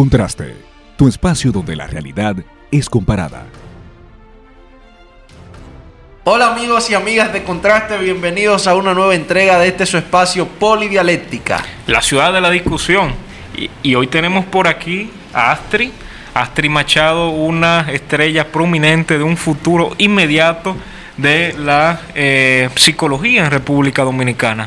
Contraste, 0.00 0.56
tu 0.96 1.08
espacio 1.08 1.52
donde 1.52 1.76
la 1.76 1.86
realidad 1.86 2.34
es 2.70 2.88
comparada. 2.88 3.44
Hola 6.24 6.54
amigos 6.54 6.88
y 6.88 6.94
amigas 6.94 7.34
de 7.34 7.44
Contraste, 7.44 7.98
bienvenidos 7.98 8.66
a 8.66 8.74
una 8.76 8.94
nueva 8.94 9.14
entrega 9.14 9.58
de 9.58 9.68
este 9.68 9.84
su 9.84 9.98
espacio 9.98 10.48
Polidialéctica. 10.48 11.62
La 11.86 12.00
ciudad 12.00 12.32
de 12.32 12.40
la 12.40 12.48
discusión. 12.48 13.12
Y, 13.54 13.68
y 13.82 13.94
hoy 13.94 14.06
tenemos 14.06 14.46
por 14.46 14.68
aquí 14.68 15.10
a 15.34 15.52
Astri, 15.52 15.92
Astri 16.32 16.70
Machado, 16.70 17.28
una 17.28 17.92
estrella 17.92 18.50
prominente 18.50 19.18
de 19.18 19.24
un 19.24 19.36
futuro 19.36 19.94
inmediato 19.98 20.78
de 21.18 21.54
la 21.58 22.00
eh, 22.14 22.70
psicología 22.74 23.44
en 23.44 23.50
República 23.50 24.02
Dominicana. 24.02 24.66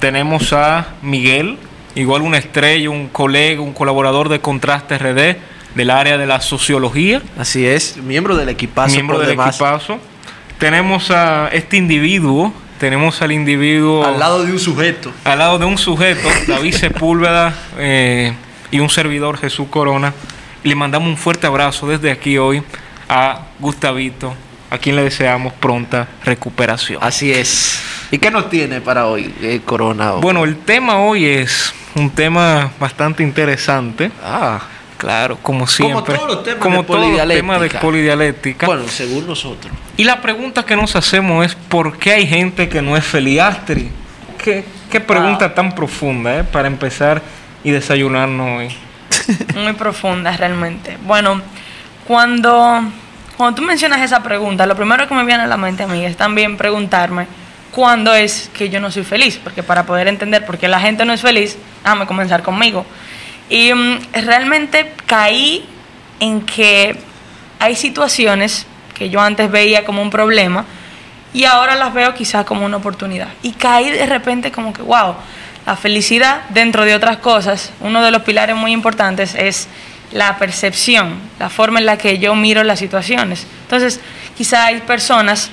Tenemos 0.00 0.52
a 0.52 0.88
Miguel, 1.02 1.56
igual 1.94 2.22
una 2.22 2.38
estrella, 2.38 2.90
un 2.90 3.08
colega, 3.08 3.60
un 3.60 3.72
colaborador 3.72 4.28
de 4.28 4.40
Contraste 4.40 4.98
RD 4.98 5.36
del 5.74 5.90
área 5.90 6.18
de 6.18 6.26
la 6.26 6.40
sociología. 6.40 7.22
Así 7.38 7.66
es, 7.66 7.96
miembro 7.98 8.36
del 8.36 8.48
equipazo. 8.48 8.92
Miembro 8.92 9.18
del 9.18 9.28
demás. 9.28 9.56
equipazo. 9.56 9.98
Tenemos 10.58 11.10
a 11.10 11.48
este 11.52 11.76
individuo, 11.76 12.52
tenemos 12.78 13.20
al 13.22 13.32
individuo 13.32 14.04
Al 14.04 14.18
lado 14.18 14.44
de 14.44 14.52
un 14.52 14.58
sujeto. 14.58 15.12
al 15.24 15.38
lado 15.38 15.58
de 15.58 15.64
un 15.64 15.78
sujeto, 15.78 16.28
David 16.46 16.74
Sepúlveda 16.74 17.54
eh, 17.78 18.32
y 18.70 18.78
un 18.80 18.88
servidor 18.88 19.38
Jesús 19.38 19.68
Corona. 19.68 20.12
Le 20.62 20.74
mandamos 20.74 21.08
un 21.08 21.16
fuerte 21.16 21.46
abrazo 21.46 21.86
desde 21.88 22.10
aquí 22.10 22.38
hoy 22.38 22.62
a 23.08 23.40
Gustavito, 23.58 24.34
a 24.70 24.78
quien 24.78 24.96
le 24.96 25.02
deseamos 25.02 25.52
pronta 25.54 26.08
recuperación. 26.24 26.98
Así 27.02 27.32
es. 27.32 27.80
¿Y 28.14 28.18
qué 28.18 28.30
nos 28.30 28.48
tiene 28.48 28.80
para 28.80 29.06
hoy, 29.08 29.34
eh, 29.42 29.60
Corona? 29.64 30.12
Bueno, 30.12 30.44
el 30.44 30.56
tema 30.58 30.98
hoy 31.00 31.24
es 31.24 31.74
un 31.96 32.10
tema 32.10 32.70
bastante 32.78 33.24
interesante. 33.24 34.12
ah, 34.22 34.60
Claro, 34.98 35.36
como 35.42 35.66
siempre. 35.66 36.14
todos 36.14 36.28
los 36.28 36.44
temas 36.44 36.60
como 36.60 36.82
de 36.82 36.84
todos 36.84 37.16
los 37.18 37.28
temas 37.28 37.60
de 37.60 37.70
polidialéctica. 37.70 38.66
bueno, 38.66 38.84
según 38.86 39.26
nosotros. 39.26 39.72
Y 39.96 40.04
la 40.04 40.22
pregunta 40.22 40.64
que 40.64 40.76
nos 40.76 40.94
hacemos 40.94 41.44
es: 41.44 41.56
¿por 41.56 41.98
qué 41.98 42.12
hay 42.12 42.26
gente 42.28 42.68
que 42.68 42.80
no 42.80 42.96
es 42.96 43.02
feliz? 43.04 43.40
Astrid, 43.40 43.88
¿Qué, 44.38 44.64
qué 44.92 45.00
pregunta 45.00 45.52
tan 45.52 45.74
profunda, 45.74 46.38
eh? 46.38 46.44
Para 46.44 46.68
empezar 46.68 47.20
y 47.64 47.72
desayunarnos 47.72 48.60
hoy. 48.60 48.76
Muy 49.60 49.72
profunda 49.72 50.36
realmente. 50.36 50.98
Bueno, 51.04 51.42
cuando, 52.06 52.80
cuando 53.36 53.56
tú 53.56 53.62
mencionas 53.62 54.02
esa 54.02 54.22
pregunta, 54.22 54.66
lo 54.66 54.76
primero 54.76 55.08
que 55.08 55.14
me 55.16 55.24
viene 55.24 55.42
a 55.42 55.46
la 55.48 55.56
mente 55.56 55.82
a 55.82 55.88
mí 55.88 56.06
es 56.06 56.16
también 56.16 56.56
preguntarme 56.56 57.26
cuándo 57.74 58.14
es 58.14 58.50
que 58.54 58.68
yo 58.68 58.78
no 58.78 58.90
soy 58.90 59.02
feliz, 59.02 59.40
porque 59.42 59.64
para 59.64 59.84
poder 59.84 60.06
entender 60.06 60.46
por 60.46 60.58
qué 60.58 60.68
la 60.68 60.78
gente 60.78 61.04
no 61.04 61.12
es 61.12 61.20
feliz, 61.20 61.58
déjame 61.82 62.06
comenzar 62.06 62.42
conmigo. 62.42 62.86
Y 63.50 63.74
mm, 63.74 63.98
realmente 64.12 64.92
caí 65.06 65.66
en 66.20 66.42
que 66.42 66.96
hay 67.58 67.74
situaciones 67.74 68.66
que 68.94 69.10
yo 69.10 69.20
antes 69.20 69.50
veía 69.50 69.84
como 69.84 70.02
un 70.02 70.10
problema 70.10 70.64
y 71.32 71.44
ahora 71.44 71.74
las 71.74 71.92
veo 71.92 72.14
quizás 72.14 72.46
como 72.46 72.64
una 72.64 72.76
oportunidad. 72.76 73.28
Y 73.42 73.52
caí 73.52 73.90
de 73.90 74.06
repente 74.06 74.52
como 74.52 74.72
que, 74.72 74.82
wow, 74.82 75.16
la 75.66 75.74
felicidad 75.74 76.42
dentro 76.50 76.84
de 76.84 76.94
otras 76.94 77.16
cosas, 77.16 77.72
uno 77.80 78.02
de 78.02 78.12
los 78.12 78.22
pilares 78.22 78.54
muy 78.54 78.70
importantes 78.70 79.34
es 79.34 79.66
la 80.12 80.38
percepción, 80.38 81.18
la 81.40 81.50
forma 81.50 81.80
en 81.80 81.86
la 81.86 81.98
que 81.98 82.20
yo 82.20 82.36
miro 82.36 82.62
las 82.62 82.78
situaciones. 82.78 83.48
Entonces, 83.62 83.98
quizá 84.36 84.66
hay 84.66 84.80
personas 84.82 85.50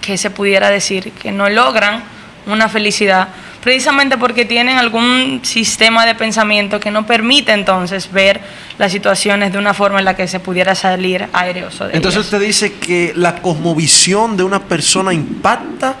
que 0.00 0.16
se 0.18 0.30
pudiera 0.30 0.70
decir 0.70 1.12
que 1.12 1.32
no 1.32 1.48
logran 1.48 2.02
una 2.46 2.68
felicidad 2.68 3.28
precisamente 3.62 4.16
porque 4.16 4.44
tienen 4.44 4.78
algún 4.78 5.40
sistema 5.42 6.06
de 6.06 6.14
pensamiento 6.14 6.80
que 6.80 6.90
no 6.90 7.06
permite 7.06 7.52
entonces 7.52 8.10
ver 8.10 8.40
las 8.78 8.92
situaciones 8.92 9.52
de 9.52 9.58
una 9.58 9.74
forma 9.74 9.98
en 9.98 10.04
la 10.04 10.16
que 10.16 10.28
se 10.28 10.40
pudiera 10.40 10.74
salir 10.74 11.28
aireoso 11.32 11.86
de 11.88 11.96
Entonces 11.96 12.18
ellas. 12.20 12.26
usted 12.32 12.40
dice 12.46 12.72
que 12.74 13.12
la 13.16 13.42
cosmovisión 13.42 14.36
de 14.36 14.44
una 14.44 14.60
persona 14.62 15.12
impacta 15.12 15.96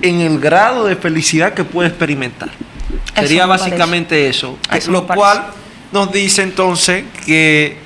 en 0.00 0.20
el 0.20 0.38
grado 0.38 0.86
de 0.86 0.96
felicidad 0.96 1.52
que 1.52 1.64
puede 1.64 1.88
experimentar. 1.88 2.48
Eso 2.48 3.26
Sería 3.26 3.46
parece. 3.46 3.64
básicamente 3.64 4.28
eso. 4.28 4.56
Eso 4.72 4.90
lo 4.92 5.06
cual 5.06 5.46
nos 5.92 6.12
dice 6.12 6.42
entonces 6.42 7.04
que 7.26 7.76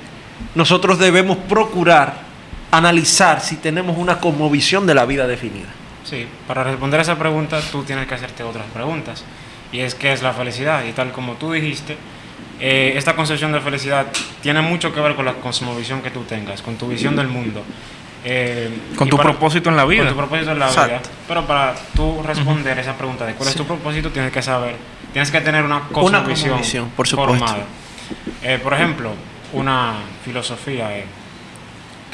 nosotros 0.55 0.99
debemos 0.99 1.37
procurar 1.49 2.22
analizar 2.77 3.39
si 3.41 3.57
tenemos 3.57 3.97
una 3.97 4.19
cosmovisión 4.19 4.85
de 4.87 4.95
la 4.95 5.05
vida 5.05 5.27
definida. 5.27 5.67
Sí, 6.03 6.27
para 6.47 6.63
responder 6.63 6.99
a 6.99 7.03
esa 7.03 7.17
pregunta 7.17 7.59
tú 7.71 7.83
tienes 7.83 8.07
que 8.07 8.15
hacerte 8.15 8.43
otras 8.43 8.65
preguntas. 8.73 9.23
Y 9.71 9.79
es 9.79 9.95
qué 9.95 10.11
es 10.13 10.21
la 10.21 10.33
felicidad. 10.33 10.83
Y 10.85 10.91
tal 10.91 11.11
como 11.11 11.33
tú 11.33 11.51
dijiste, 11.51 11.97
eh, 12.59 12.93
esta 12.95 13.15
concepción 13.15 13.51
de 13.51 13.59
felicidad 13.61 14.07
tiene 14.41 14.61
mucho 14.61 14.93
que 14.93 14.99
ver 15.01 15.15
con 15.15 15.25
la 15.25 15.33
cosmovisión 15.33 16.01
que 16.01 16.11
tú 16.11 16.23
tengas, 16.23 16.61
con 16.61 16.75
tu 16.75 16.87
visión 16.87 17.15
del 17.15 17.27
mundo. 17.27 17.63
Eh, 18.25 18.69
Con 18.95 19.09
tu 19.09 19.17
para- 19.17 19.29
propósito 19.31 19.69
en 19.69 19.75
la 19.75 19.85
vida. 19.85 20.03
Con 20.03 20.13
tu 20.13 20.17
propósito 20.17 20.51
en 20.51 20.59
la 20.59 20.67
Exacto. 20.67 20.89
vida. 20.91 21.01
Pero 21.27 21.45
para 21.45 21.75
tú 21.95 22.21
responder 22.23 22.77
esa 22.79 22.93
pregunta 22.95 23.25
de 23.25 23.33
cuál 23.33 23.49
es 23.49 23.55
tu 23.55 23.65
propósito, 23.65 24.11
tienes 24.11 24.31
que 24.31 24.41
saber, 24.41 24.75
tienes 25.11 25.29
que 25.31 25.41
tener 25.41 25.63
una 25.63 25.81
cosmovisión, 25.91 26.51
cosmovisión, 26.51 26.89
por 26.95 27.07
supuesto. 27.07 27.35
formada. 27.37 27.63
Eh, 28.43 28.59
por 28.61 28.73
ejemplo, 28.73 29.11
una 29.53 29.95
filosofía 30.23 30.97
eh, 30.97 31.05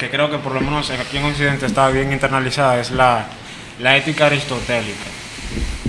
que 0.00 0.08
creo 0.10 0.30
que 0.30 0.38
por 0.38 0.52
lo 0.54 0.60
menos 0.62 0.90
aquí 0.90 1.18
en 1.18 1.26
Occidente 1.26 1.66
está 1.66 1.88
bien 1.90 2.10
internalizada 2.12 2.80
es 2.80 2.90
la, 2.90 3.26
la 3.78 3.96
ética 3.96 4.26
aristotélica. 4.26 5.10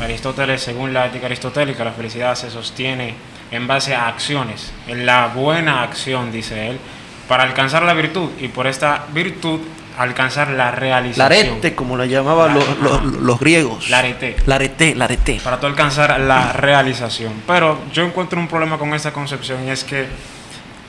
Aristóteles, 0.01 0.61
según 0.61 0.93
la 0.93 1.05
ética 1.07 1.27
aristotélica, 1.27 1.83
la 1.85 1.91
felicidad 1.93 2.35
se 2.35 2.49
sostiene 2.49 3.13
en 3.51 3.67
base 3.67 3.95
a 3.95 4.07
acciones, 4.07 4.71
en 4.87 5.05
la 5.05 5.27
buena 5.27 5.83
acción, 5.83 6.31
dice 6.31 6.69
él, 6.69 6.79
para 7.27 7.43
alcanzar 7.43 7.83
la 7.83 7.93
virtud 7.93 8.29
y 8.39 8.47
por 8.49 8.67
esta 8.67 9.05
virtud 9.13 9.59
alcanzar 9.97 10.49
la 10.51 10.71
realización. 10.71 11.29
Larete, 11.29 11.75
como 11.75 11.95
la 11.97 12.05
llamaban 12.05 12.53
los, 12.53 12.77
los- 12.79 13.03
los 13.03 13.39
griegos. 13.39 13.89
Larete. 13.89 14.35
Larete, 14.45 14.95
larete. 14.95 15.39
Para 15.43 15.59
tú 15.59 15.67
alcanzar 15.67 16.19
la 16.19 16.53
realización. 16.53 17.33
Pero 17.47 17.77
yo 17.93 18.03
encuentro 18.03 18.39
un 18.39 18.47
problema 18.47 18.77
con 18.77 18.93
esta 18.93 19.13
concepción 19.13 19.65
y 19.67 19.69
es 19.69 19.83
que 19.83 20.07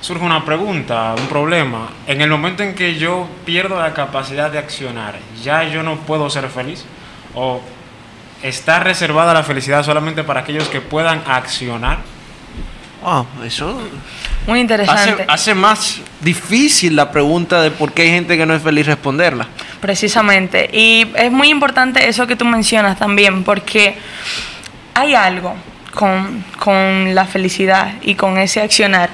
surge 0.03 0.25
una 0.25 0.45
pregunta, 0.45 1.15
un 1.17 1.27
problema. 1.29 1.89
En 2.07 2.21
el 2.21 2.29
momento 2.29 2.63
en 2.63 2.75
que 2.75 2.97
yo 2.97 3.29
pierdo 3.47 3.79
la 3.81 3.95
capacidad 3.95 4.51
de 4.51 4.59
accionar, 4.59 5.15
¿ya 5.43 5.65
yo 5.65 5.83
no 5.83 5.97
puedo 5.97 6.29
ser 6.29 6.49
feliz? 6.49 6.85
¿O 7.35 7.63
está 8.43 8.81
reservada 8.81 9.33
la 9.33 9.45
felicidad 9.45 9.85
solamente 9.85 10.25
para 10.25 10.41
aquellos 10.41 10.69
que 10.69 10.81
puedan 10.81 11.23
accionar? 11.27 11.99
Ah, 13.05 13.25
eso 13.45 13.81
Muy 14.47 14.59
hace, 14.59 14.61
interesante. 14.61 15.25
hace 15.27 15.55
más 15.55 16.01
difícil 16.21 16.95
la 16.95 17.11
pregunta 17.11 17.63
de 17.63 17.71
por 17.71 17.93
qué 17.93 18.03
hay 18.03 18.11
gente 18.11 18.37
que 18.37 18.45
no 18.45 18.55
es 18.55 18.63
feliz 18.63 18.87
responderla. 18.87 19.47
Precisamente. 19.81 20.69
Y 20.73 21.07
es 21.15 21.31
muy 21.31 21.49
importante 21.49 22.09
eso 22.09 22.27
que 22.27 22.35
tú 22.37 22.45
mencionas 22.45 22.99
también, 22.99 23.45
porque 23.45 23.97
hay 24.95 25.15
algo 25.15 25.55
con, 25.95 26.45
con 26.59 27.15
la 27.15 27.27
felicidad 27.27 27.93
y 28.03 28.15
con 28.15 28.39
ese 28.39 28.61
accionar. 28.61 29.11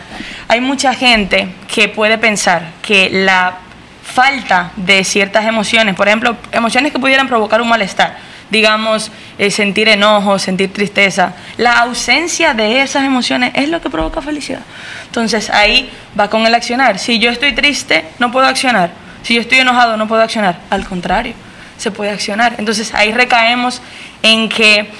Hay 0.48 0.60
mucha 0.60 0.94
gente 0.94 1.48
que 1.72 1.88
puede 1.88 2.18
pensar 2.18 2.72
que 2.82 3.10
la 3.10 3.58
falta 4.02 4.72
de 4.76 5.04
ciertas 5.04 5.44
emociones, 5.44 5.94
por 5.94 6.08
ejemplo, 6.08 6.36
emociones 6.52 6.92
que 6.92 6.98
pudieran 6.98 7.28
provocar 7.28 7.60
un 7.60 7.68
malestar, 7.68 8.16
digamos, 8.50 9.12
eh, 9.38 9.50
sentir 9.50 9.88
enojo, 9.88 10.38
sentir 10.38 10.72
tristeza, 10.72 11.34
la 11.56 11.80
ausencia 11.80 12.54
de 12.54 12.80
esas 12.80 13.04
emociones 13.04 13.52
es 13.54 13.68
lo 13.68 13.80
que 13.80 13.90
provoca 13.90 14.22
felicidad. 14.22 14.62
Entonces 15.06 15.50
ahí 15.50 15.90
va 16.18 16.30
con 16.30 16.46
el 16.46 16.54
accionar. 16.54 16.98
Si 16.98 17.18
yo 17.18 17.30
estoy 17.30 17.52
triste, 17.52 18.06
no 18.18 18.32
puedo 18.32 18.46
accionar. 18.46 18.90
Si 19.22 19.34
yo 19.34 19.40
estoy 19.40 19.58
enojado, 19.58 19.96
no 19.96 20.08
puedo 20.08 20.22
accionar. 20.22 20.58
Al 20.70 20.86
contrario, 20.86 21.34
se 21.76 21.90
puede 21.90 22.10
accionar. 22.10 22.54
Entonces 22.58 22.94
ahí 22.94 23.12
recaemos 23.12 23.82
en 24.22 24.48
que 24.48 24.90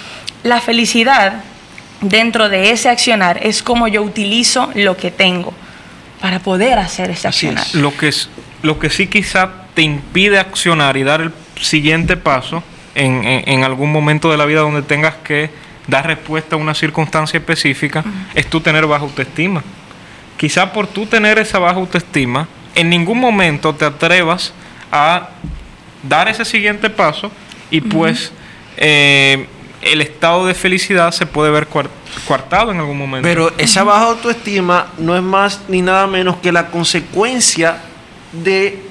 la 0.43 0.61
felicidad 0.61 1.35
dentro 2.01 2.49
de 2.49 2.71
ese 2.71 2.89
accionar 2.89 3.41
es 3.43 3.63
como 3.63 3.89
yo 3.89 4.03
utilizo 4.03 4.71
lo 4.75 4.97
que 4.97 5.11
tengo 5.11 5.53
para 6.21 6.39
poder 6.41 6.79
hacer 6.79 7.11
ese 7.11 7.29
Así 7.29 7.47
accionar. 7.49 7.67
es. 7.67 7.75
Lo 7.75 7.97
que, 7.97 8.09
es- 8.09 8.29
lo 8.63 8.79
que 8.79 8.91
sí 8.91 9.07
quizá 9.07 9.51
te 9.75 9.83
impide 9.83 10.39
accionar 10.39 10.97
y 10.97 11.03
dar 11.05 11.21
el 11.21 11.33
siguiente 11.61 12.17
paso 12.17 12.63
en, 12.95 13.25
en- 13.25 13.49
en 13.49 13.65
algún 13.65 13.93
momento 13.93 14.31
de 14.31 14.37
la 14.37 14.45
vida 14.45 14.61
donde 14.61 14.83
tengas 14.83 15.15
que 15.25 15.51
dar 15.87 16.07
respuesta 16.07 16.57
a 16.57 16.59
una 16.59 16.75
circunstancia 16.75 17.39
específica 17.39 18.05
es 18.35 18.47
tú 18.49 18.61
tener 18.61 18.87
baja 18.87 19.05
autoestima. 19.05 19.63
Quizá 20.37 20.73
por 20.73 20.87
tú 20.87 21.07
tener 21.07 21.39
esa 21.39 21.59
baja 21.59 21.77
autoestima, 21.77 22.47
en 22.75 22.91
ningún 22.91 23.19
momento 23.19 23.75
te 23.75 23.85
atrevas 23.85 24.53
a 24.93 25.31
dar 26.03 26.29
ese 26.29 26.45
siguiente 26.45 26.91
paso 26.91 27.31
y 27.71 27.81
pues 27.81 28.33
eh, 28.77 29.47
el 29.83 30.01
estado 30.01 30.47
de 30.47 30.55
felicidad 30.55 31.13
se 31.13 31.27
puede 31.27 31.51
ver 31.51 31.69
coartado 32.27 32.73
en 32.73 32.79
algún 32.79 32.99
momento. 32.99 33.27
Pero 33.27 33.53
esa 33.59 33.85
baja 33.85 34.07
autoestima 34.07 34.89
no 34.99 35.17
es 35.17 35.23
más 35.23 35.61
ni 35.69 35.83
nada 35.83 36.07
menos 36.07 36.37
que 36.39 36.53
la 36.53 36.67
consecuencia 36.69 37.79
de 38.33 38.83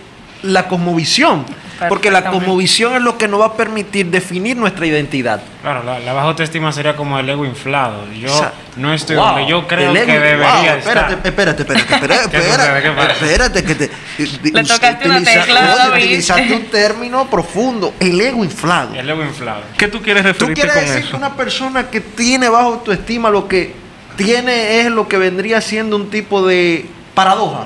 la 0.44 0.68
cosmovisión. 0.68 1.46
Porque 1.90 2.10
la 2.12 2.26
cosmovisión 2.32 2.96
es 2.96 3.02
lo 3.02 3.18
que 3.18 3.28
nos 3.28 3.40
va 3.42 3.46
a 3.48 3.54
permitir 3.54 4.08
definir 4.08 4.58
nuestra 4.58 4.86
identidad. 4.86 5.42
Claro, 5.62 5.84
la, 5.84 6.00
la 6.00 6.14
baja 6.14 6.28
autoestima 6.28 6.72
sería 6.72 6.96
como 6.96 7.20
el 7.20 7.30
ego 7.30 7.46
inflado. 7.46 8.06
Yo 8.14 8.30
no 8.78 8.94
estoy 8.94 9.16
Wow, 9.16 9.26
donde 9.28 9.48
yo 9.48 9.68
creo 9.68 9.94
ego- 9.94 10.06
que 10.06 10.20
debería 10.20 10.54
wow, 10.54 10.64
estar. 10.78 10.78
Espérate, 10.78 11.14
espérate, 11.30 11.62
espérate, 11.64 12.38
espérate, 12.38 13.14
espérate, 13.24 13.64
que 13.64 13.76
te... 13.76 13.92
Le 14.52 14.64
tocaste 14.64 15.08
una 15.08 15.24
tecla, 15.24 15.60
oye, 15.60 15.78
David. 15.78 16.04
utilizaste 16.06 16.54
un 16.54 16.66
término 16.66 17.30
profundo, 17.30 17.94
el 18.00 18.20
ego 18.20 18.44
inflado. 18.44 18.96
El 18.96 19.10
ego 19.10 19.24
inflado. 19.24 19.62
¿Qué 19.78 19.88
tú 19.88 20.02
quieres 20.02 20.24
¿Tú 20.24 20.28
referirte 20.30 20.54
quieres 20.62 20.74
con 20.76 20.84
decir 20.86 21.00
eso? 21.02 21.10
que 21.12 21.16
una 21.18 21.36
persona 21.36 21.90
que 21.90 22.02
tiene 22.02 22.50
baja 22.50 22.66
autoestima 22.66 23.30
lo 23.30 23.48
que 23.48 23.74
tiene 24.16 24.80
es 24.82 24.88
lo 24.88 25.08
que 25.08 25.18
vendría 25.18 25.62
siendo 25.62 25.96
un 25.96 26.10
tipo 26.10 26.46
de 26.48 26.86
paradoja? 27.14 27.66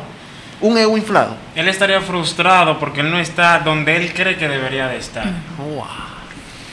Un 0.61 0.77
ego 0.77 0.95
inflado. 0.97 1.35
Él 1.55 1.67
estaría 1.67 2.01
frustrado 2.01 2.79
porque 2.79 3.01
él 3.01 3.09
no 3.11 3.19
está 3.19 3.59
donde 3.59 3.95
él 3.97 4.13
cree 4.13 4.37
que 4.37 4.47
debería 4.47 4.87
de 4.87 4.97
estar. 4.97 5.25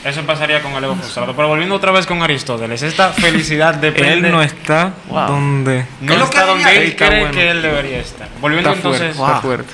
Eso 0.03 0.21
pasaría 0.23 0.61
con 0.61 0.73
el 0.73 0.83
ego 0.83 0.95
frustrado. 0.95 1.35
Pero 1.35 1.47
volviendo 1.49 1.75
otra 1.75 1.91
vez 1.91 2.05
con 2.05 2.21
Aristóteles, 2.23 2.81
esta 2.83 3.09
felicidad 3.09 3.73
depende. 3.81 4.27
Él 4.27 4.31
no 4.31 4.41
está 4.41 4.93
Wow. 5.09 5.27
donde 5.27 5.85
no 6.01 6.15
lo 6.15 6.23
está 6.25 6.45
donde 6.45 6.69
él 6.71 6.77
él. 6.83 6.89
Está 6.89 7.07
cree 7.07 7.19
bueno. 7.19 7.33
que 7.35 7.49
él 7.49 7.61
debería 7.61 7.97
estar. 7.99 8.27
Volviendo 8.39 8.69
está 8.69 8.81
fuerte. 8.81 9.05
entonces 9.05 9.21
Está 9.21 9.33
Wow. 9.33 9.41
fuerte. 9.41 9.73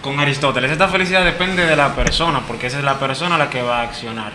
con 0.00 0.18
Aristóteles, 0.18 0.70
esta 0.70 0.88
felicidad 0.88 1.24
depende 1.24 1.66
de 1.66 1.76
la 1.76 1.94
persona, 1.94 2.40
porque 2.48 2.68
esa 2.68 2.78
es 2.78 2.84
la 2.84 2.98
persona 2.98 3.36
la 3.36 3.50
que 3.50 3.60
va 3.60 3.80
a 3.80 3.82
accionar. 3.82 4.32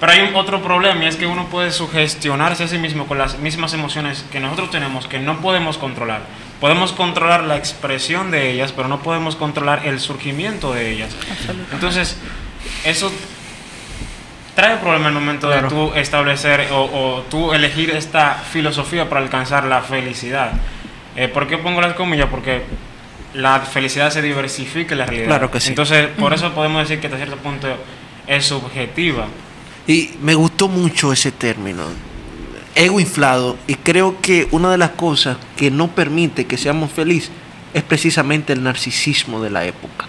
Pero 0.00 0.12
hay 0.12 0.20
un 0.22 0.34
otro 0.34 0.60
problema 0.62 1.04
y 1.04 1.06
es 1.06 1.14
que 1.16 1.26
uno 1.26 1.44
puede 1.46 1.70
sugestionarse 1.70 2.64
a 2.64 2.68
sí 2.68 2.78
mismo 2.78 3.06
con 3.06 3.18
las 3.18 3.38
mismas 3.38 3.72
emociones 3.74 4.24
que 4.32 4.40
nosotros 4.40 4.70
tenemos 4.70 5.06
que 5.06 5.18
no 5.20 5.40
podemos 5.40 5.76
controlar. 5.78 6.22
Podemos 6.60 6.92
controlar 6.92 7.44
la 7.44 7.56
expresión 7.56 8.30
de 8.30 8.50
ellas, 8.50 8.72
pero 8.72 8.86
no 8.88 9.02
podemos 9.02 9.34
controlar 9.34 9.86
el 9.86 9.98
surgimiento 9.98 10.72
de 10.74 10.90
ellas. 10.90 11.10
Entonces, 11.72 12.18
eso 12.84 13.10
trae 14.54 14.76
problema 14.76 15.08
en 15.08 15.14
el 15.16 15.20
momento 15.20 15.48
de 15.48 15.62
tú 15.62 15.92
establecer 15.94 16.68
o, 16.72 16.82
o 16.82 17.22
tú 17.30 17.54
elegir 17.54 17.90
esta 17.90 18.34
filosofía 18.34 19.08
para 19.08 19.22
alcanzar 19.22 19.64
la 19.64 19.80
felicidad. 19.80 20.52
Eh, 21.16 21.28
¿Por 21.28 21.46
qué 21.46 21.58
pongo 21.58 21.80
las 21.80 21.94
comillas? 21.94 22.28
Porque 22.30 22.62
la 23.34 23.60
felicidad 23.60 24.10
se 24.10 24.22
diversifica 24.22 24.94
en 24.94 24.98
la 24.98 25.06
realidad. 25.06 25.28
Claro 25.28 25.50
que 25.50 25.60
sí. 25.60 25.70
Entonces, 25.70 26.08
por 26.18 26.32
eso 26.32 26.52
podemos 26.52 26.82
decir 26.82 27.00
que 27.00 27.06
hasta 27.06 27.16
cierto 27.16 27.36
punto 27.36 27.68
es 28.26 28.44
subjetiva. 28.44 29.26
Y 29.86 30.10
me 30.20 30.34
gustó 30.34 30.68
mucho 30.68 31.12
ese 31.12 31.32
término, 31.32 31.84
ego 32.74 33.00
inflado. 33.00 33.56
Y 33.66 33.74
creo 33.74 34.20
que 34.20 34.48
una 34.50 34.70
de 34.70 34.78
las 34.78 34.90
cosas 34.90 35.36
que 35.56 35.70
no 35.70 35.88
permite 35.88 36.46
que 36.46 36.56
seamos 36.56 36.90
felices 36.90 37.30
es 37.74 37.82
precisamente 37.82 38.52
el 38.52 38.62
narcisismo 38.62 39.40
de 39.40 39.50
la 39.50 39.64
época. 39.64 40.06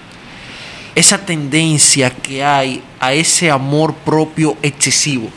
Esa 0.95 1.19
tendencia 1.19 2.09
que 2.09 2.43
hay 2.43 2.81
a 2.99 3.13
ese 3.13 3.49
amor 3.49 3.93
propio 3.93 4.57
excesivo. 4.61 5.29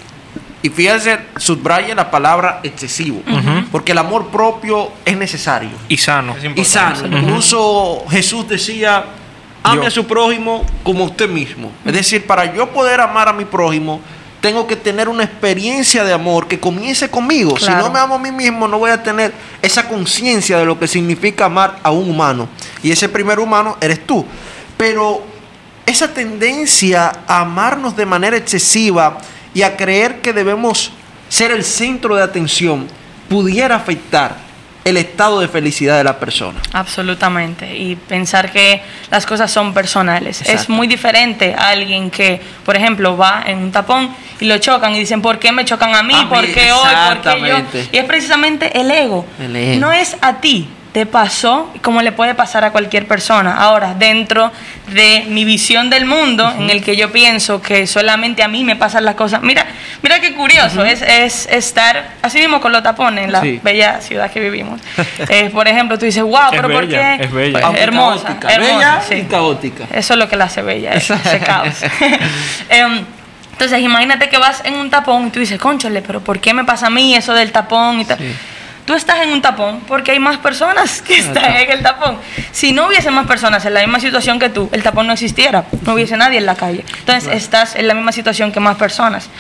Y 0.63 0.71
fíjense, 0.71 1.19
subraya 1.37 1.95
la 1.95 2.11
palabra 2.11 2.61
excesivo, 2.63 3.21
porque 3.71 3.93
el 3.93 3.99
amor 3.99 4.29
propio 4.29 4.91
es 5.05 5.15
necesario 5.15 5.69
Y 5.91 5.99
sano. 5.99 6.35
Y 6.57 6.65
sano. 6.65 7.19
Incluso 7.19 8.03
Jesús 8.09 8.49
decía, 8.49 9.05
ame 9.63 9.83
Yo. 9.83 9.89
a 9.89 9.91
su 9.91 10.07
prójimo 10.07 10.65
como 10.83 11.05
usted 11.05 11.29
mismo. 11.29 11.71
Es 11.85 11.93
decir, 11.93 12.27
para 12.27 12.55
yo 12.55 12.71
poder 12.71 13.03
amar 13.03 13.29
a 13.29 13.35
mi 13.35 13.45
prójimo, 13.45 14.01
tengo 14.45 14.67
que 14.67 14.77
tener 14.77 15.09
una 15.09 15.25
experiencia 15.25 16.05
de 16.05 16.13
amor 16.13 16.47
que 16.47 16.61
comience 16.61 17.09
conmigo. 17.09 17.59
Si 17.59 17.71
no 17.71 17.91
me 17.91 17.99
amo 17.99 18.17
a 18.17 18.19
mí 18.19 18.31
mismo, 18.31 18.69
no 18.69 18.79
voy 18.79 18.91
a 18.91 19.03
tener 19.03 19.33
esa 19.63 19.89
conciencia 19.89 20.59
de 20.59 20.67
lo 20.67 20.79
que 20.79 20.87
significa 20.87 21.47
amar 21.47 21.79
a 21.83 21.91
un 21.91 22.11
humano. 22.11 22.47
Y 22.83 22.93
ese 22.93 23.09
primer 23.09 23.39
humano 23.39 23.79
eres 23.81 24.07
tú. 24.07 24.23
Pero 24.77 25.23
esa 25.87 26.13
tendencia 26.13 27.11
a 27.27 27.41
amarnos 27.41 27.97
de 27.97 28.05
manera 28.05 28.37
excesiva 28.37 29.17
y 29.55 29.63
a 29.63 29.79
creer 29.79 30.21
que 30.21 30.35
debemos 30.35 30.93
ser 31.31 31.51
el 31.51 31.65
centro 31.65 32.15
de 32.15 32.25
atención 32.25 32.87
pudiera 33.31 33.77
afectar 33.77 34.37
el 34.85 34.97
estado 34.99 35.41
de 35.41 35.49
felicidad 35.49 35.97
de 35.97 36.05
la 36.05 36.19
persona. 36.19 36.61
Absolutamente. 36.73 37.77
Y 37.77 37.97
pensar 37.97 38.53
que 38.53 38.83
las 39.11 39.25
cosas 39.27 39.51
son 39.51 39.73
personales. 39.73 40.43
Es 40.43 40.69
muy 40.69 40.87
diferente 40.87 41.55
a 41.57 41.71
alguien 41.71 42.11
que, 42.11 42.41
por 42.65 42.77
ejemplo, 42.77 43.17
va 43.17 43.45
en 43.47 43.59
un 43.59 43.73
tapón 43.73 44.15
y 44.41 44.45
lo 44.45 44.59
chocan 44.59 44.95
y 44.95 44.99
dicen, 44.99 45.23
¿por 45.23 45.39
qué 45.39 45.53
me 45.53 45.65
chocan 45.65 45.95
a 45.95 46.03
mí? 46.03 46.15
A 46.15 46.25
mí, 46.25 46.29
¿Por 46.29 46.47
qué 46.47 46.73
hoy? 46.73 46.89
¿Por 47.09 47.21
qué 47.23 47.49
yo? 47.49 47.57
Y 47.93 47.97
es 47.97 48.05
precisamente 48.05 48.79
el 48.79 48.91
ego. 48.91 49.25
El 49.41 49.57
ego. 49.57 49.81
No 49.81 49.93
es 49.93 50.17
a 50.21 50.41
ti. 50.41 50.69
Te 50.95 51.07
pasó 51.07 51.75
como 51.83 52.03
le 52.03 52.13
puede 52.13 52.37
pasar 52.37 52.63
a 52.63 52.71
cualquier 52.71 53.09
persona. 53.09 53.57
Ahora, 53.57 53.95
dentro 53.95 54.53
de 54.93 55.25
mi 55.29 55.45
visión 55.45 55.91
del 55.91 56.05
mundo, 56.05 56.49
en 56.57 56.71
el 56.71 56.85
que 56.85 56.95
yo 56.95 57.11
pienso 57.11 57.61
que 57.61 57.89
solamente 57.89 58.45
a 58.45 58.49
mí 58.49 58.63
me 58.63 58.77
pasan 58.77 59.05
las 59.05 59.17
cosas. 59.17 59.43
Mira, 59.43 59.67
mira 60.03 60.21
qué 60.21 60.37
curioso 60.37 60.85
es, 60.85 61.03
es 61.03 61.47
estar 61.51 62.11
así 62.23 62.39
mismo 62.39 62.61
con 62.61 62.71
los 62.71 62.85
tapones 62.85 63.25
en 63.25 63.33
la 63.33 63.41
Sí. 63.41 63.59
bella 63.61 64.01
ciudad 64.01 64.31
que 64.31 64.39
vivimos. 64.39 64.81
Eh, 65.29 65.51
por 65.53 65.67
ejemplo, 65.67 65.99
tú 65.99 66.05
dices, 66.05 66.23
wow, 66.23 66.51
pero 66.53 66.71
¿por 66.71 66.87
qué? 66.89 67.17
es 67.19 67.33
bella. 67.33 67.61
Pues, 67.61 67.81
hermosa, 67.81 68.39
caótica, 68.39 68.55
hermosa, 68.55 68.77
bella 68.77 69.03
sí. 69.09 69.15
y 69.15 69.23
caótica. 69.25 69.85
Eso 69.93 70.13
es 70.15 70.19
lo 70.21 70.29
que 70.29 70.37
la 70.37 70.45
hace 70.45 70.63
bella, 70.63 70.93
ese, 70.93 71.15
ese 71.25 71.41
caos. 71.41 71.75
Em, 72.69 73.05
entonces, 73.51 73.81
imagínate 73.81 74.29
que 74.29 74.39
vas 74.39 74.63
en 74.65 74.75
un 74.75 74.91
tapón 74.91 75.27
y 75.27 75.31
tú 75.31 75.41
dices, 75.41 75.59
conchale, 75.59 76.03
pero 76.03 76.21
¿por 76.21 76.39
qué 76.39 76.55
me 76.55 76.63
pasa 76.65 76.87
a 76.87 76.91
mí 76.91 77.17
eso 77.17 77.33
del 77.35 77.51
tapón 77.51 78.01
y 78.01 78.05
tal? 78.05 78.19
Tú 78.85 78.93
estás 78.93 79.23
en 79.23 79.31
un 79.31 79.41
tapón 79.41 79.81
porque 79.89 80.13
hay 80.13 80.19
más 80.19 80.37
personas 80.39 81.01
que 81.07 81.17
están 81.19 81.57
en 81.57 81.71
el 81.71 81.83
tapón. 81.83 82.19
Si 82.53 82.73
no 82.73 82.87
hubiese 82.87 83.11
más 83.11 83.27
personas 83.27 83.65
en 83.65 83.75
la 83.75 83.81
misma 83.81 84.01
situación 84.01 84.39
que 84.39 84.51
tú, 84.51 84.69
el 84.73 84.83
tapón 84.83 85.07
no 85.07 85.13
existiera, 85.13 85.65
no 85.83 85.95
hubiese 85.95 86.17
nadie 86.17 86.39
en 86.39 86.47
la 86.47 86.55
calle. 86.55 86.85
Entonces, 86.99 87.33
estás 87.33 87.77
en 87.77 87.89
la 87.89 87.95
misma 87.95 88.13
situación 88.13 88.53
que 88.53 88.61
más 88.61 88.77
personas. 88.77 89.31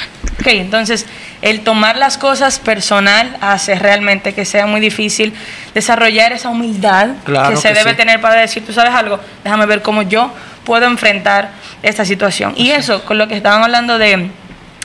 Ok, 0.40 0.46
entonces, 0.48 1.06
el 1.42 1.60
tomar 1.60 1.96
las 1.96 2.18
cosas 2.18 2.58
personal 2.58 3.36
hace 3.40 3.76
realmente 3.76 4.34
que 4.34 4.44
sea 4.44 4.66
muy 4.66 4.80
difícil 4.80 5.34
desarrollar 5.74 6.32
esa 6.32 6.48
humildad 6.48 7.10
Claro 7.24 7.50
que 7.50 7.56
se 7.56 7.68
que 7.68 7.74
debe 7.74 7.90
sí. 7.90 7.96
tener 7.96 8.20
para 8.20 8.34
decir, 8.34 8.64
tú 8.64 8.72
sabes 8.72 8.92
algo, 8.94 9.20
déjame 9.44 9.66
ver 9.66 9.82
cómo 9.82 10.02
yo 10.02 10.32
puedo 10.64 10.86
enfrentar 10.86 11.52
esta 11.82 12.04
situación. 12.04 12.54
Y 12.56 12.70
eso, 12.70 13.04
con 13.04 13.18
lo 13.18 13.28
que 13.28 13.36
estaban 13.36 13.62
hablando 13.62 13.98
de, 13.98 14.30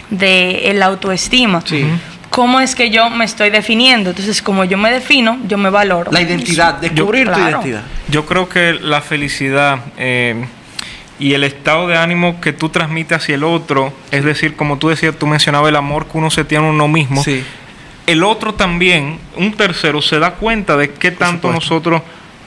de 0.10 0.70
el 0.70 0.84
autoestima. 0.84 1.62
Sí. 1.66 1.86
¿Cómo 2.30 2.60
es 2.60 2.76
que 2.76 2.90
yo 2.92 3.10
me 3.10 3.26
estoy 3.26 3.50
definiendo? 3.50 4.12
Entonces, 4.12 4.42
como 4.42 4.64
yo 4.64 4.78
me 4.78 4.92
defino, 4.92 5.40
yo 5.48 5.58
me 5.58 5.70
valoro. 5.70 6.12
La 6.12 6.22
identidad, 6.22 6.76
descubrir 6.76 7.28
tu 7.28 7.34
claro. 7.34 7.50
identidad. 7.50 7.84
Yo 8.08 8.26
creo 8.26 8.48
que 8.48 8.74
la 8.74 9.02
felicidad 9.02 9.80
eh, 9.98 10.46
y 11.18 11.34
el 11.34 11.44
estado 11.44 11.88
de 11.88 11.98
ánimo 11.98 12.40
que 12.40 12.54
tú 12.54 12.70
transmites 12.70 13.18
hacia 13.18 13.36
el 13.36 13.44
otro, 13.44 13.94
es 14.12 14.24
decir, 14.24 14.56
como 14.56 14.78
tú 14.78 14.90
decías, 14.90 15.16
tú 15.18 15.26
mencionabas 15.28 15.70
el 15.70 15.76
amor 15.76 16.06
que 16.08 16.18
uno 16.18 16.30
se 16.30 16.46
tiene 16.46 16.68
a 16.68 16.70
uno 16.70 16.88
mismo, 16.88 17.24
Sí. 17.24 17.44
el 18.08 18.24
otro 18.24 18.54
también, 18.54 19.20
un 19.36 19.54
tercero, 19.54 20.02
se 20.02 20.20
da 20.20 20.32
cuenta 20.32 20.78
de 20.78 20.92
qué 20.92 21.12
tanto 21.12 21.48
supuesto. 21.50 21.74
nosotros 21.74 22.02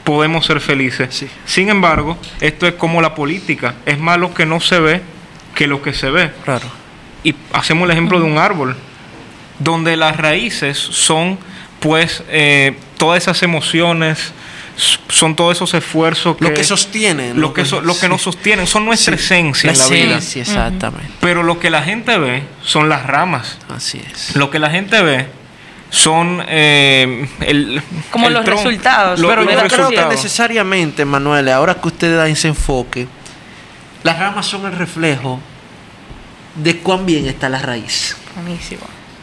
podemos 0.05 0.47
ser 0.47 0.61
felices. 0.61 1.09
Sí. 1.15 1.29
Sin 1.45 1.69
embargo, 1.69 2.17
esto 2.41 2.67
es 2.67 2.75
como 2.75 3.03
la 3.03 3.15
política, 3.15 3.75
es 3.85 3.99
más 3.99 4.19
lo 4.19 4.33
que 4.33 4.47
no 4.47 4.61
se 4.61 4.81
ve 4.81 5.03
que 5.55 5.67
lo 5.67 5.83
que 5.83 5.93
se 5.93 6.09
ve. 6.11 6.31
Claro. 6.45 6.67
Y 7.25 7.35
hacemos 7.53 7.85
el 7.85 7.91
ejemplo 7.91 8.19
de 8.21 8.25
un 8.27 8.39
árbol, 8.39 8.75
donde 9.63 9.97
las 9.97 10.17
raíces 10.17 10.79
son, 10.79 11.39
pues, 11.81 12.23
eh, 12.29 12.77
todas 12.99 13.23
esas 13.23 13.43
emociones, 13.43 14.33
son 15.09 15.37
todos 15.37 15.57
esos 15.59 15.75
esfuerzos 15.75 16.37
que, 16.37 16.45
Lo 16.45 16.55
que 16.55 16.65
sostiene. 16.65 17.35
lo 17.35 17.53
que, 17.53 17.65
so- 17.65 17.83
lo 17.83 17.93
que 17.95 18.01
sí. 18.01 18.09
nos 18.09 18.23
sostienen, 18.23 18.67
son 18.67 18.85
nuestra 18.87 19.17
Sí. 19.19 19.25
esencia 19.25 19.73
La 19.73 19.73
en 19.75 19.79
la 19.79 19.87
vida. 19.89 20.17
esencia, 20.19 20.43
exactamente. 20.43 21.11
Pero 21.21 21.43
lo 21.43 21.59
que 21.61 21.69
la 21.71 21.83
gente 21.83 22.17
ve 22.19 22.43
son 22.63 22.89
las 22.89 23.05
ramas. 23.07 23.59
Así 23.69 24.01
es. 24.13 24.35
Lo 24.35 24.51
que 24.51 24.59
la 24.59 24.71
gente 24.71 25.03
ve 25.03 25.27
son 25.91 26.43
eh, 26.49 27.29
el, 27.41 27.83
Como 28.11 28.29
el 28.29 28.33
los 28.35 28.45
tron- 28.47 28.57
resultados, 28.57 29.21
lo- 29.21 29.29
Pero 29.29 29.43
los 29.43 29.53
yo 29.53 29.59
creo 29.59 29.69
que 29.71 29.77
resultados. 29.77 30.15
necesariamente, 30.15 31.05
Manuel, 31.05 31.49
ahora 31.51 31.75
que 31.75 31.89
usted 31.89 32.17
da 32.17 32.27
ese 32.29 32.49
enfoque, 32.49 33.07
las 34.03 34.19
ramas 34.19 34.47
son 34.47 34.65
el 34.65 34.73
reflejo 34.73 35.39
de 36.55 36.79
cuán 36.79 37.05
bien 37.05 37.27
está 37.27 37.51
la 37.51 37.61
raíz. 37.61 38.17
Buenísimo. 38.37 38.81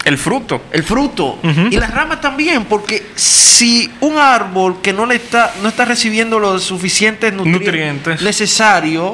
El 0.09 0.17
fruto. 0.17 0.61
El 0.71 0.83
fruto 0.83 1.37
y 1.71 1.77
las 1.77 1.91
ramas 1.93 2.19
también, 2.21 2.65
porque 2.65 3.11
si 3.15 3.89
un 4.01 4.17
árbol 4.17 4.77
que 4.81 4.91
no 4.91 5.05
le 5.05 5.15
está, 5.15 5.53
no 5.61 5.69
está 5.69 5.85
recibiendo 5.85 6.39
los 6.39 6.63
suficientes 6.63 7.33
nutri- 7.33 7.51
Nutrientes. 7.51 8.21
necesarios, 8.21 9.13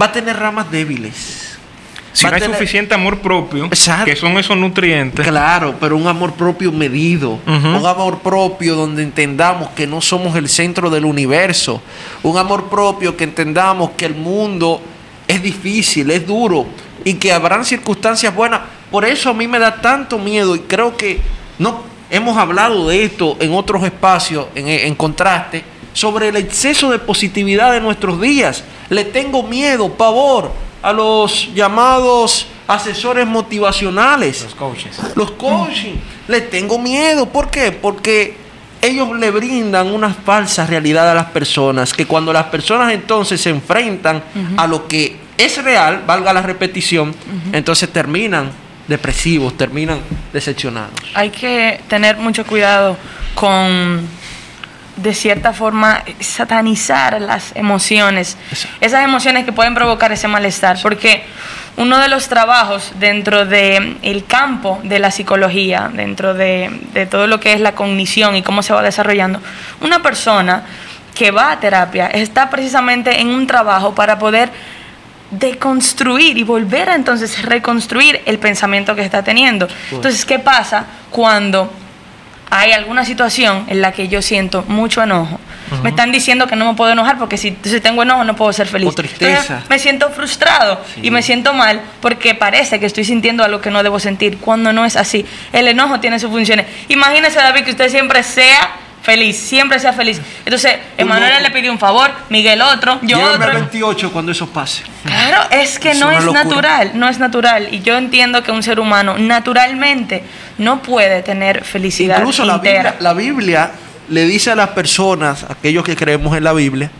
va 0.00 0.06
a 0.06 0.12
tener 0.12 0.36
ramas 0.38 0.70
débiles. 0.70 1.44
Si 2.12 2.26
no 2.26 2.32
hay 2.32 2.40
tener- 2.40 2.56
suficiente 2.56 2.94
amor 2.94 3.18
propio, 3.20 3.66
Exacto. 3.66 4.06
que 4.06 4.16
son 4.16 4.38
esos 4.38 4.56
nutrientes, 4.56 5.24
Claro, 5.26 5.76
pero 5.78 5.96
un 5.96 6.06
amor 6.08 6.32
propio 6.34 6.72
medido, 6.72 7.38
un 7.46 7.86
amor 7.86 8.18
propio 8.20 8.74
donde 8.74 9.02
entendamos 9.04 9.68
que 9.70 9.86
no 9.86 10.00
somos 10.00 10.34
el 10.36 10.48
centro 10.48 10.90
del 10.90 11.04
universo, 11.04 11.80
un 12.24 12.36
amor 12.38 12.68
propio 12.68 13.16
que 13.16 13.22
entendamos 13.24 13.90
que 13.90 14.06
el 14.06 14.14
mundo 14.16 14.80
es 15.28 15.42
difícil, 15.42 16.10
es 16.10 16.26
duro 16.26 16.66
y 17.04 17.14
que 17.14 17.32
habrán 17.32 17.64
circunstancias 17.64 18.34
buenas. 18.34 18.60
Por 18.90 19.04
eso 19.04 19.30
a 19.30 19.34
mí 19.34 19.46
me 19.46 19.58
da 19.58 19.80
tanto 19.80 20.18
miedo 20.18 20.56
y 20.56 20.60
creo 20.60 20.96
que 20.96 21.20
no 21.58 21.82
hemos 22.10 22.36
hablado 22.36 22.88
de 22.88 23.04
esto 23.04 23.36
en 23.40 23.52
otros 23.52 23.84
espacios, 23.84 24.46
en, 24.54 24.68
en 24.68 24.94
contraste, 24.94 25.64
sobre 25.92 26.28
el 26.28 26.36
exceso 26.36 26.90
de 26.90 26.98
positividad 26.98 27.72
de 27.72 27.80
nuestros 27.80 28.20
días. 28.20 28.64
Le 28.88 29.04
tengo 29.04 29.42
miedo, 29.42 29.92
pavor 29.92 30.50
a 30.82 30.92
los 30.92 31.52
llamados 31.54 32.46
asesores 32.66 33.26
motivacionales. 33.26 34.42
Los 34.42 34.54
coaches. 34.54 35.00
Los 35.16 35.30
coaching. 35.32 35.96
Le 36.28 36.42
tengo 36.42 36.78
miedo. 36.78 37.26
¿Por 37.26 37.50
qué? 37.50 37.72
Porque 37.72 38.36
ellos 38.80 39.16
le 39.18 39.30
brindan 39.30 39.88
una 39.88 40.12
falsa 40.14 40.66
realidad 40.66 41.10
a 41.10 41.14
las 41.14 41.26
personas, 41.26 41.92
que 41.92 42.06
cuando 42.06 42.32
las 42.32 42.44
personas 42.44 42.92
entonces 42.92 43.40
se 43.40 43.50
enfrentan 43.50 44.22
a 44.56 44.66
lo 44.66 44.86
que 44.86 45.16
es 45.36 45.62
real, 45.62 46.04
valga 46.06 46.32
la 46.32 46.42
repetición, 46.42 47.14
entonces 47.52 47.92
terminan 47.92 48.50
depresivos, 48.88 49.56
terminan 49.56 50.00
decepcionados. 50.32 50.92
Hay 51.14 51.30
que 51.30 51.80
tener 51.88 52.16
mucho 52.16 52.44
cuidado 52.44 52.96
con, 53.34 54.00
de 54.96 55.14
cierta 55.14 55.52
forma, 55.52 56.02
satanizar 56.20 57.20
las 57.20 57.54
emociones. 57.54 58.36
Exacto. 58.50 58.76
Esas 58.80 59.04
emociones 59.04 59.44
que 59.44 59.52
pueden 59.52 59.74
provocar 59.74 60.10
ese 60.10 60.26
malestar. 60.26 60.78
Porque 60.82 61.22
uno 61.76 61.98
de 61.98 62.08
los 62.08 62.28
trabajos 62.28 62.92
dentro 62.98 63.44
del 63.44 64.24
campo 64.26 64.80
de 64.82 64.98
la 64.98 65.10
psicología, 65.10 65.90
dentro 65.92 66.34
de, 66.34 66.70
de 66.92 67.06
todo 67.06 67.26
lo 67.26 67.38
que 67.38 67.52
es 67.52 67.60
la 67.60 67.72
cognición 67.72 68.34
y 68.34 68.42
cómo 68.42 68.62
se 68.62 68.72
va 68.72 68.82
desarrollando, 68.82 69.40
una 69.80 70.02
persona 70.02 70.64
que 71.14 71.30
va 71.30 71.52
a 71.52 71.60
terapia 71.60 72.06
está 72.06 72.48
precisamente 72.48 73.20
en 73.20 73.28
un 73.28 73.46
trabajo 73.46 73.94
para 73.94 74.18
poder 74.18 74.50
deconstruir 75.30 76.38
y 76.38 76.42
volver 76.42 76.88
a 76.90 76.94
entonces 76.94 77.42
reconstruir 77.42 78.20
el 78.24 78.38
pensamiento 78.38 78.94
que 78.94 79.02
está 79.02 79.22
teniendo. 79.22 79.68
Entonces, 79.90 80.24
¿qué 80.24 80.38
pasa 80.38 80.86
cuando 81.10 81.70
hay 82.50 82.72
alguna 82.72 83.04
situación 83.04 83.66
en 83.68 83.82
la 83.82 83.92
que 83.92 84.08
yo 84.08 84.22
siento 84.22 84.64
mucho 84.68 85.02
enojo? 85.02 85.38
Me 85.82 85.90
están 85.90 86.10
diciendo 86.10 86.46
que 86.46 86.56
no 86.56 86.64
me 86.64 86.74
puedo 86.74 86.92
enojar 86.92 87.18
porque 87.18 87.36
si, 87.36 87.54
si 87.62 87.80
tengo 87.80 88.02
enojo 88.02 88.24
no 88.24 88.34
puedo 88.34 88.50
ser 88.54 88.66
feliz. 88.66 88.88
O 88.88 88.92
tristeza. 88.92 89.40
Entonces, 89.40 89.68
me 89.68 89.78
siento 89.78 90.08
frustrado 90.10 90.80
y 91.02 91.10
me 91.10 91.22
siento 91.22 91.52
mal 91.52 91.82
porque 92.00 92.34
parece 92.34 92.80
que 92.80 92.86
estoy 92.86 93.04
sintiendo 93.04 93.44
algo 93.44 93.60
que 93.60 93.70
no 93.70 93.82
debo 93.82 94.00
sentir 94.00 94.38
cuando 94.38 94.72
no 94.72 94.86
es 94.86 94.96
así. 94.96 95.26
El 95.52 95.68
enojo 95.68 96.00
tiene 96.00 96.18
sus 96.18 96.30
funciones. 96.30 96.66
Imagínese, 96.88 97.36
David, 97.36 97.64
que 97.64 97.72
usted 97.72 97.90
siempre 97.90 98.22
sea 98.22 98.70
feliz, 99.08 99.38
siempre 99.38 99.78
sea 99.78 99.94
feliz. 99.94 100.20
Entonces, 100.44 100.76
Emanuel 100.98 101.42
le 101.42 101.50
pidió 101.50 101.72
un 101.72 101.78
favor, 101.78 102.10
Miguel 102.28 102.60
otro, 102.60 102.98
yo 103.00 103.18
otro. 103.18 103.50
28 103.54 104.12
cuando 104.12 104.32
eso 104.32 104.46
pase. 104.50 104.82
Claro, 105.02 105.48
es 105.50 105.78
que 105.78 105.92
Es 105.92 105.98
no 105.98 106.10
es 106.10 106.22
locura. 106.22 106.44
natural, 106.44 106.90
no 106.94 107.08
es 107.08 107.18
natural. 107.18 107.68
Y 107.72 107.80
yo 107.80 107.96
entiendo 107.96 108.42
que 108.42 108.52
un 108.52 108.62
ser 108.62 108.78
humano 108.78 109.16
naturalmente 109.16 110.22
no 110.58 110.82
puede 110.82 111.22
tener 111.22 111.64
felicidad 111.64 112.18
Incluso 112.18 112.44
la 112.44 112.56
entera. 112.56 112.90
Biblia, 112.92 112.96
la 113.00 113.14
Biblia 113.14 113.70
le 114.10 114.26
dice 114.26 114.50
a 114.50 114.54
las 114.54 114.68
personas, 114.70 115.46
aquellos 115.48 115.84
que 115.84 115.96
creemos 115.96 116.36
en 116.36 116.44
la 116.44 116.52
Biblia, 116.52 116.90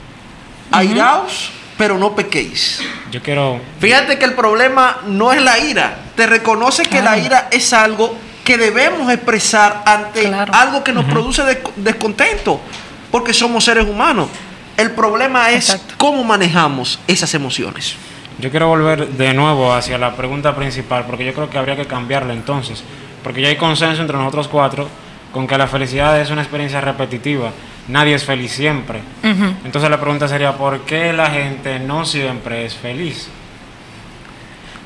airaos, 0.73 1.51
pero 1.77 1.99
no 1.99 2.15
pequéis. 2.17 2.81
Yo 3.11 3.23
quiero. 3.23 3.61
Fíjate 3.81 4.19
que 4.19 4.25
el 4.25 4.33
problema 4.33 4.99
no 5.07 5.31
es 5.33 5.43
la 5.43 5.59
ira. 5.59 5.95
Te 6.17 6.27
reconoce 6.27 6.85
que 6.85 7.03
la 7.03 7.19
ira 7.19 7.49
es 7.51 7.73
algo 7.75 8.17
que 8.49 8.57
debemos 8.57 9.13
expresar 9.13 9.83
ante 9.85 10.23
Claro. 10.25 10.51
algo 10.55 10.83
que 10.83 10.91
nos 10.91 11.05
produce 11.05 11.43
desco- 11.43 11.71
descontento, 11.77 12.59
porque 13.11 13.35
somos 13.35 13.63
seres 13.63 13.87
humanos. 13.87 14.29
El 14.75 14.93
problema 14.93 15.51
es 15.51 15.69
Exacto. 15.69 15.95
cómo 15.99 16.25
manejamos 16.25 16.99
esas 17.07 17.35
emociones. 17.35 17.97
Yo 18.39 18.49
quiero 18.51 18.69
volver 18.69 19.07
de 19.07 19.35
nuevo 19.35 19.75
hacia 19.75 19.99
la 19.99 20.17
pregunta 20.17 20.57
principal, 20.57 21.05
porque 21.07 21.27
yo 21.27 21.35
creo 21.35 21.51
que 21.51 21.59
habría 21.59 21.77
que 21.77 21.85
cambiarla 21.85 22.33
entonces. 22.33 22.83
Porque 23.23 23.43
ya 23.43 23.49
hay 23.49 23.57
consenso 23.57 24.01
entre 24.01 24.17
nosotros 24.17 24.49
cuatro 24.49 24.89
con 25.31 25.47
que 25.47 25.59
la 25.59 25.67
felicidad 25.67 26.19
es 26.19 26.31
una 26.31 26.41
experiencia 26.41 26.81
repetitiva. 26.81 27.51
Nadie 27.89 28.15
es 28.15 28.25
feliz 28.25 28.53
siempre. 28.53 29.01
Entonces 29.63 29.91
la 29.91 30.01
pregunta 30.01 30.27
sería, 30.27 30.53
¿por 30.57 30.81
qué 30.87 31.13
la 31.13 31.27
gente 31.29 31.81
no 31.81 32.07
siempre 32.07 32.65
es 32.65 32.75
feliz? 32.75 33.29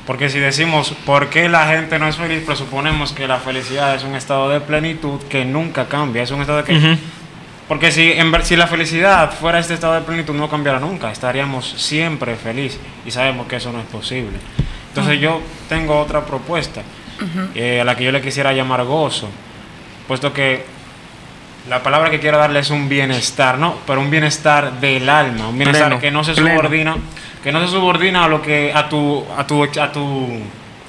Porque 0.07 0.29
si 0.29 0.39
decimos, 0.39 0.93
¿por 1.05 1.29
qué 1.29 1.47
la 1.47 1.67
gente 1.67 1.97
no 1.97 2.07
es 2.07 2.17
feliz? 2.17 2.43
Presuponemos 2.45 3.13
que 3.13 3.27
la 3.27 3.37
felicidad 3.39 3.95
es 3.95 4.03
un 4.03 4.15
estado 4.15 4.49
de 4.49 4.59
plenitud 4.59 5.21
que 5.29 5.45
nunca 5.45 5.85
cambia. 5.87 6.23
Es 6.23 6.31
un 6.31 6.41
estado 6.41 6.57
de 6.59 6.63
que... 6.65 6.73
Porque 7.69 7.91
si, 7.91 8.11
en 8.11 8.29
ver- 8.29 8.43
si 8.43 8.57
la 8.57 8.67
felicidad 8.67 9.31
fuera 9.31 9.59
este 9.59 9.73
estado 9.73 9.93
de 9.93 10.01
plenitud, 10.01 10.33
no 10.35 10.49
cambiara 10.49 10.79
nunca. 10.79 11.09
Estaríamos 11.09 11.65
siempre 11.77 12.35
felices. 12.35 12.79
Y 13.05 13.11
sabemos 13.11 13.47
que 13.47 13.55
eso 13.55 13.71
no 13.71 13.79
es 13.79 13.85
posible. 13.85 14.37
Entonces 14.89 15.19
yo 15.21 15.41
tengo 15.69 15.97
otra 15.99 16.25
propuesta, 16.25 16.81
eh, 17.55 17.79
a 17.81 17.85
la 17.85 17.95
que 17.95 18.03
yo 18.03 18.11
le 18.11 18.21
quisiera 18.21 18.51
llamar 18.51 18.83
gozo. 18.83 19.29
Puesto 20.07 20.33
que 20.33 20.65
la 21.69 21.81
palabra 21.81 22.11
que 22.11 22.19
quiero 22.19 22.37
darle 22.37 22.59
es 22.59 22.69
un 22.69 22.89
bienestar, 22.89 23.57
¿no? 23.57 23.77
Pero 23.87 24.01
un 24.01 24.11
bienestar 24.11 24.73
del 24.81 25.07
alma. 25.09 25.47
Un 25.47 25.57
bienestar 25.57 25.87
Pleno, 25.87 26.01
que 26.01 26.11
no 26.11 26.23
se 26.25 26.33
pleno. 26.33 26.49
subordina, 26.49 26.97
que 27.43 27.51
no 27.51 27.59
se 27.65 27.71
subordina 27.71 28.25
a 28.25 28.27
lo 28.27 28.41
que, 28.41 28.71
a 28.73 28.87
tu, 28.87 29.23
a 29.37 29.45
tu, 29.45 29.63
a 29.63 29.91
tu, 29.91 30.27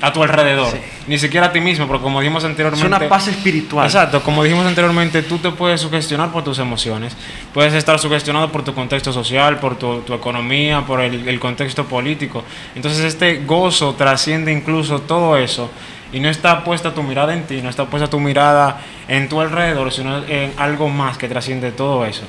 a 0.01 0.13
tu 0.13 0.23
alrededor. 0.23 0.71
Sí. 0.71 0.79
Ni 1.07 1.19
siquiera 1.19 1.47
a 1.49 1.53
ti 1.53 1.61
mismo, 1.61 1.87
porque 1.87 2.03
como 2.03 2.21
dijimos 2.21 2.45
Es 2.45 2.51
anteriormente. 2.51 2.87
una 2.87 3.09
paz 3.09 3.29
espiritual. 3.29 3.87
Exacto, 3.87 4.23
como 4.23 4.43
dijimos 4.45 4.67
anteriormente, 4.67 5.23
tú 5.23 5.39
te 5.39 5.51
puedes 5.51 5.81
sugestionar 5.81 6.31
por 6.31 6.45
tus 6.45 6.59
emociones, 6.59 7.17
puedes 7.53 7.75
estar 7.75 7.99
sugestionado 7.99 8.51
por 8.53 8.63
tu 8.63 8.75
contexto 8.75 9.13
social, 9.13 9.59
por 9.59 9.77
tu, 9.77 10.01
tu 10.01 10.15
economía, 10.15 10.83
por 10.87 11.01
el, 11.01 11.29
el 11.29 11.41
contexto 11.41 11.85
político. 11.87 12.45
Entonces 12.75 13.05
este 13.05 13.43
gozo 13.45 13.95
trasciende 13.95 14.53
incluso 14.53 15.01
todo 15.01 15.37
eso 15.37 15.71
y 16.13 16.21
no 16.21 16.29
está 16.29 16.63
puesta 16.63 16.95
tu 16.95 17.03
mirada 17.03 17.35
en 17.35 17.45
ti, 17.45 17.61
no 17.61 17.69
está 17.69 17.87
puesta 17.87 18.09
tu 18.09 18.21
mirada 18.21 18.81
en 19.09 19.29
tu 19.29 19.41
alrededor, 19.41 19.93
sino 19.93 20.25
en 20.29 20.53
algo 20.59 20.89
más 20.89 21.19
que 21.19 21.29
trasciende 21.29 21.73
todo 21.73 22.07
eso. 22.07 22.23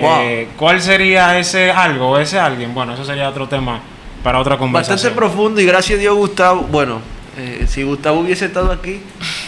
Wow. 0.00 0.20
Eh, 0.22 0.48
¿Cuál 0.56 0.80
sería 0.82 1.38
ese 1.38 1.70
algo 1.70 2.10
o 2.10 2.18
ese 2.18 2.38
alguien? 2.38 2.74
Bueno, 2.74 2.94
eso 2.94 3.04
sería 3.04 3.28
otro 3.28 3.48
tema 3.48 3.80
para 4.22 4.38
otra 4.38 4.56
conversación. 4.58 4.96
Bastante 4.96 5.16
profundo 5.16 5.60
y 5.60 5.64
gracias 5.66 5.98
a 5.98 6.00
Dios 6.00 6.16
Gustavo, 6.16 6.62
bueno, 6.62 7.00
eh, 7.36 7.66
si 7.68 7.82
Gustavo 7.84 8.20
hubiese 8.20 8.46
estado 8.46 8.72
aquí, 8.72 9.00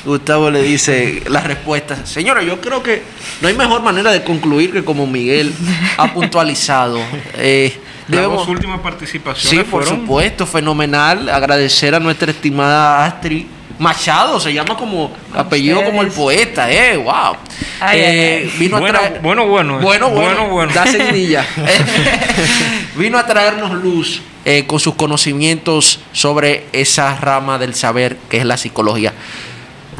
Gustavo 0.04 0.50
le 0.50 0.62
dice 0.62 1.22
las 1.28 1.44
respuestas. 1.44 2.08
Señora, 2.08 2.42
yo 2.42 2.60
creo 2.60 2.82
que 2.82 3.02
no 3.40 3.48
hay 3.48 3.54
mejor 3.54 3.82
manera 3.82 4.12
de 4.12 4.22
concluir 4.22 4.72
que 4.72 4.84
como 4.84 5.06
Miguel 5.06 5.52
ha 5.96 6.06
puntualizado. 6.14 7.00
Eh, 7.34 7.72
Las 8.08 8.20
debemos- 8.20 8.38
dos 8.38 8.48
últimas 8.48 8.80
participaciones 8.80 9.64
Sí, 9.64 9.70
por 9.70 9.84
supuesto, 9.84 10.46
fenomenal. 10.46 11.28
Agradecer 11.28 11.94
a 11.94 12.00
nuestra 12.00 12.30
estimada 12.30 13.04
Astrid 13.04 13.46
Machado, 13.80 14.38
se 14.38 14.52
llama 14.52 14.76
como 14.76 15.10
apellido 15.34 15.82
como 15.84 16.02
el 16.02 16.08
poeta, 16.08 16.70
eh, 16.70 16.96
wow. 16.98 17.34
Ay, 17.80 17.98
Eh, 18.00 18.06
ay, 18.06 18.50
ay. 18.50 18.54
Vino 18.58 18.76
a 18.76 18.80
Bueno, 18.80 18.98
traer- 18.98 19.20
bueno, 19.22 19.46
bueno, 19.48 19.80
eh. 19.80 19.82
bueno, 19.82 20.10
bueno, 20.10 20.26
Bueno, 20.34 20.48
bueno. 20.50 20.72
da 20.74 20.86
seguidilla. 20.86 21.46
vino 22.96 23.18
a 23.18 23.26
traernos 23.26 23.72
luz 23.72 24.20
eh, 24.44 24.64
con 24.66 24.80
sus 24.80 24.94
conocimientos 24.96 26.00
sobre 26.12 26.66
esa 26.72 27.16
rama 27.16 27.58
del 27.58 27.74
saber 27.74 28.16
que 28.28 28.36
es 28.36 28.44
la 28.44 28.56
psicología. 28.58 29.12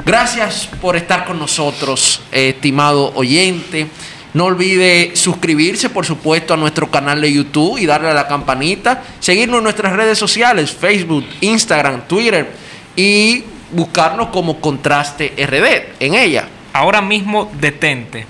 Gracias 0.04 0.68
por 0.80 0.96
estar 0.96 1.25
con 1.25 1.38
nosotros, 1.38 2.20
eh, 2.32 2.50
estimado 2.54 3.12
oyente. 3.14 3.87
No 4.32 4.44
olvide 4.44 5.12
suscribirse, 5.14 5.88
por 5.90 6.06
supuesto, 6.06 6.54
a 6.54 6.56
nuestro 6.56 6.90
canal 6.90 7.20
de 7.20 7.32
YouTube 7.32 7.78
y 7.78 7.87
darle 7.87 8.10
a 8.10 8.14
la 8.14 8.28
campanita. 8.28 9.02
Seguirnos 9.20 9.58
en 9.58 9.64
nuestras 9.64 9.92
redes 9.94 10.18
sociales, 10.18 10.70
Facebook, 10.70 11.26
Instagram, 11.40 12.02
Twitter 12.06 12.49
y 12.94 13.42
buscarnos 13.72 14.28
como 14.28 14.60
Contraste 14.60 15.32
RD 15.36 16.02
en 16.04 16.14
ella. 16.14 16.48
ahora 16.72 17.00
mismo 17.00 17.50
detente 17.60 18.26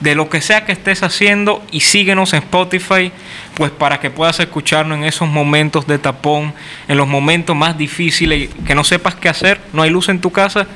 de 0.00 0.14
lo 0.14 0.28
que 0.28 0.40
sea 0.40 0.64
que 0.64 0.70
estés 0.72 1.02
haciendo 1.02 1.60
y 1.72 1.80
síguenos 1.80 2.32
en 2.32 2.38
Spotify, 2.44 3.10
pues 3.54 3.72
para 3.72 3.98
que 3.98 4.10
puedas 4.10 4.38
escucharnos 4.38 4.98
en 4.98 5.04
esos 5.04 5.28
momentos 5.28 5.86
de 5.88 5.98
tapón, 5.98 6.54
en 6.86 6.96
los 6.96 7.08
momentos 7.08 7.56
más 7.56 7.76
difíciles 7.76 8.48
que 8.64 8.74
no 8.76 8.84
sepas 8.84 9.16
qué 9.16 9.28
hacer, 9.28 9.60
no 9.72 9.82
hay 9.82 9.90
luz 9.90 10.08
en 10.08 10.20
tu 10.20 10.30
casa, 10.30 10.68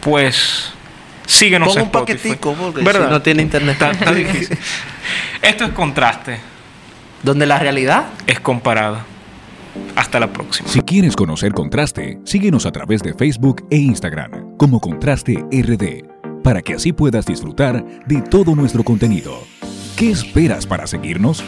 pues 0.00 0.72
síguenos 1.26 1.68
Pon 1.68 1.76
en 1.78 1.82
un 1.82 1.86
Spotify. 1.88 2.18
paquetico, 2.28 2.54
porque 2.54 2.82
¿Verdad? 2.82 3.06
si 3.06 3.10
no 3.12 3.22
tiene 3.22 3.42
internet. 3.42 3.72
Está- 3.74 3.90
está 3.92 4.12
difícil. 4.12 4.58
Esto 5.42 5.64
es 5.64 5.70
contraste, 5.70 6.40
Donde 7.22 7.46
la 7.46 7.58
realidad 7.58 8.06
es 8.26 8.40
comparada. 8.40 9.04
Hasta 9.96 10.20
la 10.20 10.32
próxima. 10.32 10.68
Si 10.68 10.80
quieres 10.80 11.16
conocer 11.16 11.52
Contraste, 11.52 12.20
síguenos 12.24 12.66
a 12.66 12.72
través 12.72 13.02
de 13.02 13.14
Facebook 13.14 13.66
e 13.70 13.76
Instagram 13.76 14.56
como 14.56 14.80
Contraste 14.80 15.44
RD, 15.50 16.42
para 16.42 16.62
que 16.62 16.74
así 16.74 16.92
puedas 16.92 17.26
disfrutar 17.26 17.84
de 18.06 18.22
todo 18.22 18.54
nuestro 18.54 18.84
contenido. 18.84 19.32
¿Qué 19.96 20.10
esperas 20.10 20.66
para 20.66 20.86
seguirnos? 20.86 21.42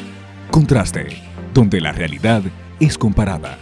Contraste, 0.50 1.06
donde 1.54 1.80
la 1.80 1.92
realidad 1.92 2.42
es 2.80 2.98
comparada. 2.98 3.58